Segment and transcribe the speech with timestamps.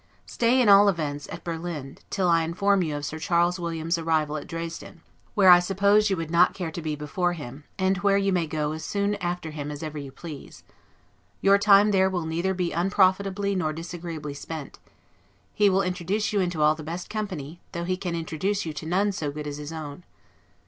[0.25, 4.35] Stay, in all events, at Berlin, till I inform you of Sir Charles Williams's arrival
[4.35, 5.01] at Dresden;
[5.35, 8.47] where I suppose you would not care to be before him, and where you may
[8.47, 10.63] go as soon after him as ever you please.
[11.39, 14.79] Your time there will neither be unprofitably nor disagreeably spent;
[15.53, 18.87] he will introduce you into all the best company, though he can introduce you to
[18.87, 20.03] none so good as his own.